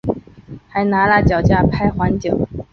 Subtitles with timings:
[0.67, 2.33] 还拿了脚架拍环景